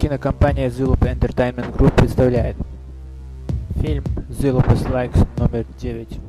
Кинокомпания 0.00 0.70
Zulup 0.70 1.00
Entertainment 1.00 1.76
Group 1.76 1.94
представляет 1.94 2.56
фильм 3.82 4.02
Zilupus 4.30 4.90
Likes 4.90 5.28
номер 5.36 5.66
9. 5.78 6.20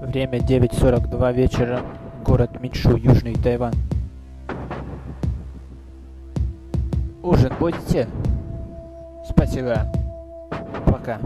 Время 0.00 0.38
9.42 0.38 1.32
вечера, 1.34 1.82
город 2.24 2.58
Миншу, 2.62 2.96
Южный 2.96 3.34
Тайвань. 3.34 3.74
Ужин 7.22 7.52
будете? 7.60 8.08
Спасибо. 9.28 9.92
Пока. 10.86 11.18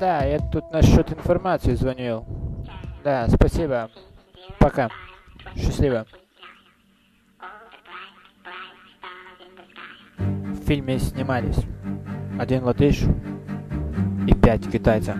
Да, 0.00 0.24
я 0.24 0.40
тут 0.40 0.72
насчет 0.72 1.12
информации 1.12 1.74
звонил. 1.76 2.24
Да, 3.04 3.28
спасибо. 3.28 3.90
Пока. 4.58 4.88
Счастливо. 5.56 6.06
В 10.18 10.66
фильме 10.66 10.98
снимались 10.98 11.64
один 12.38 12.64
латыш 12.64 13.02
и 14.26 14.34
пять 14.34 14.70
китайцев. 14.70 15.16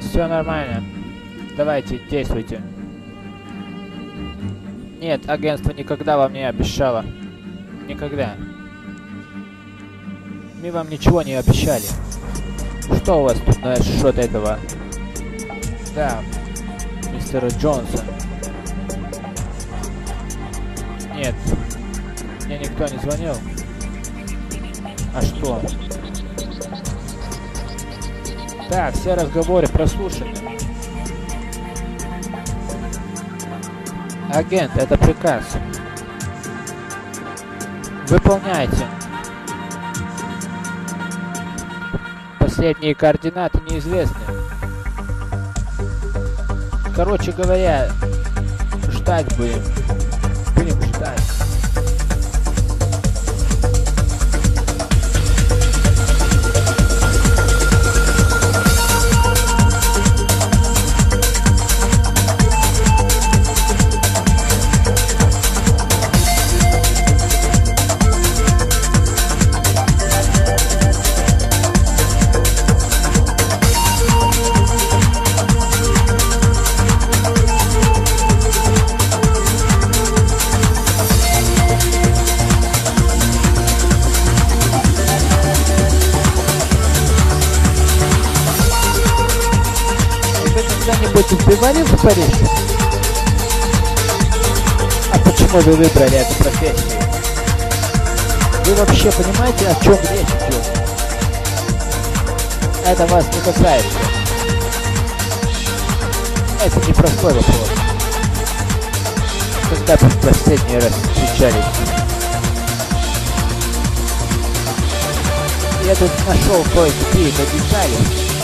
Все 0.00 0.26
нормально. 0.26 0.82
Давайте, 1.56 2.00
действуйте. 2.10 2.60
Нет, 5.00 5.28
агентство 5.28 5.72
никогда 5.72 6.16
вам 6.16 6.32
не 6.32 6.48
обещало. 6.48 7.04
Никогда. 7.88 8.36
Мы 10.62 10.70
вам 10.70 10.90
ничего 10.90 11.22
не 11.22 11.32
обещали. 11.34 11.86
Что 13.02 13.20
у 13.20 13.22
вас 13.22 13.38
тут 13.46 13.58
насчет 13.62 14.18
этого? 14.18 14.58
Да, 15.94 16.22
мистер 17.10 17.46
Джонсон. 17.46 18.04
Нет, 21.14 21.34
мне 22.44 22.58
никто 22.58 22.86
не 22.86 22.98
звонил. 22.98 23.34
А 25.14 25.22
что? 25.22 25.62
Да, 28.68 28.92
все 28.92 29.14
разговоры 29.14 29.66
прослушаны. 29.66 30.34
Агент, 34.30 34.76
это 34.76 34.98
приказ. 34.98 35.44
Выполняйте. 38.08 38.86
Последние 42.40 42.94
координаты 42.94 43.60
неизвестны. 43.68 44.16
Короче 46.96 47.32
говоря, 47.32 47.90
ждать 48.90 49.26
будем. 49.36 49.62
Будем 50.56 50.82
ждать. 50.84 51.47
Когда-нибудь 91.18 91.32
убивали 91.32 91.82
в 91.82 92.02
Париже? 92.02 92.48
А 95.12 95.18
почему 95.18 95.58
вы 95.60 95.72
выбрали 95.72 96.18
эту 96.18 96.34
профессию? 96.34 97.00
Вы 98.64 98.74
вообще 98.74 99.10
понимаете, 99.10 99.68
о 99.68 99.84
чем 99.84 99.94
речь 99.94 100.28
идет? 100.48 100.64
Это 102.86 103.06
вас 103.06 103.24
не 103.34 103.40
касается. 103.40 103.98
Это 106.64 106.88
непростой 106.88 107.34
вопрос. 107.34 107.68
Когда 109.70 109.96
вы 109.96 110.08
в 110.08 110.16
последний 110.20 110.76
раз 110.76 110.92
встречались? 110.92 111.64
Я 115.84 115.94
тут 115.94 116.10
нашел 116.26 116.64
кое-какие 116.74 117.30
детали. 117.30 118.37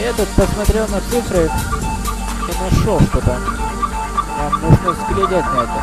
Я 0.00 0.12
тут 0.12 0.28
посмотрел 0.28 0.86
на 0.88 1.00
цифры 1.00 1.50
и 2.48 2.62
нашел 2.62 3.00
что-то. 3.00 3.38
Вам 4.38 4.60
нужно 4.62 4.92
взглядеть 4.92 5.46
на 5.46 5.62
это. 5.62 5.80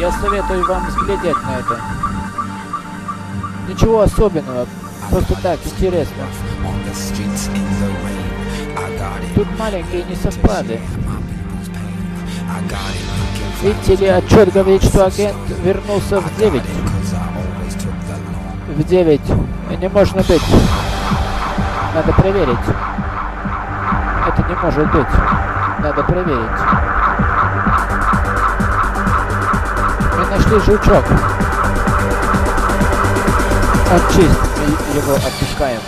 Я 0.00 0.12
советую 0.12 0.66
вам 0.66 0.86
взглядеть 0.88 1.42
на 1.44 1.58
это. 1.58 1.80
Ничего 3.68 4.00
особенного, 4.00 4.66
просто 5.10 5.34
так, 5.42 5.58
интересно. 5.64 6.24
Тут 9.34 9.58
маленькие 9.58 10.04
несовпады. 10.04 10.80
Видите 13.62 13.96
ли, 13.96 14.06
отчет 14.06 14.52
говорит, 14.52 14.82
что 14.82 15.06
агент 15.06 15.36
вернулся 15.62 16.20
в 16.20 16.38
9. 16.38 16.62
it 16.62 16.64
'cause 16.64 17.14
I 17.14 17.18
always 17.36 17.74
took 17.74 17.94
the 18.06 18.16
long. 18.32 18.74
В 18.76 18.84
9. 18.84 19.20
Не 19.80 19.88
можно 19.88 20.22
быть. 20.22 20.42
Надо 21.96 22.12
проверить. 22.12 22.58
Это 24.28 24.42
не 24.46 24.54
может 24.56 24.92
быть. 24.92 25.06
Надо 25.78 26.02
проверить. 26.02 26.50
Мы 30.18 30.26
нашли 30.26 30.60
жучок. 30.60 31.04
Он 33.90 34.00
чист. 34.14 34.40
Мы 34.58 34.96
его 34.98 35.14
отпускаем. 35.14 35.80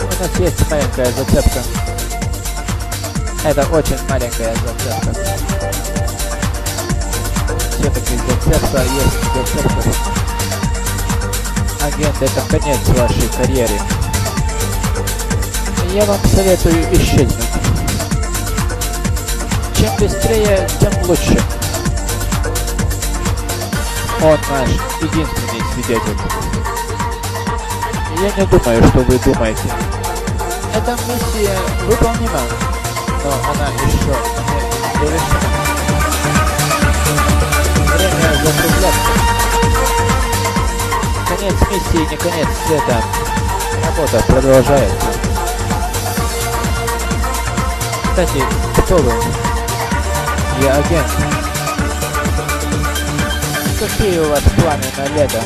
У 0.00 0.22
нас- 0.22 0.38
есть 0.38 0.70
маленькая 0.70 1.10
зацепка. 1.10 1.60
Это 3.42 3.66
очень 3.72 3.98
маленькая 4.08 4.54
зацепка. 4.54 5.38
Все-таки 7.88 8.16
зацепка 8.18 8.82
есть 8.82 9.18
зацепка. 9.34 9.90
Агент, 11.86 12.20
это 12.20 12.42
конец 12.50 12.78
вашей 12.88 13.28
карьеры. 13.34 13.80
Я 15.94 16.04
вам 16.04 16.18
советую 16.34 16.84
исчезнуть. 16.92 17.34
Чем 19.74 19.96
быстрее, 19.98 20.68
тем 20.80 20.92
лучше. 21.04 21.40
Он 24.22 24.38
наш 24.50 24.68
единственный 25.00 25.62
свидетель. 25.72 26.18
Я 28.20 28.30
не 28.36 28.46
думаю, 28.48 28.88
что 28.88 28.98
вы 28.98 29.18
думаете. 29.18 29.62
Эта 30.74 30.90
миссия 30.90 31.56
выполнима, 31.86 32.40
но 33.24 33.30
она 33.50 33.68
еще 33.86 34.14
не 34.44 35.06
завершена. 35.06 35.67
Конец 41.48 41.62
миссии 41.70 42.10
не 42.10 42.16
конец 42.18 42.46
света. 42.66 43.02
Работа 43.86 44.22
продолжается. 44.26 45.06
Кстати, 48.02 48.42
кто 48.76 48.96
вы? 48.96 49.12
Я 50.60 50.74
агент. 50.74 51.06
Какие 53.80 54.18
у 54.18 54.28
вас 54.28 54.42
планы 54.58 54.84
на 54.98 55.16
лето? 55.16 55.40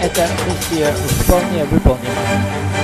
Эта 0.00 0.28
миссия 0.46 0.94
вполне 1.24 1.64
выполнима. 1.64 2.75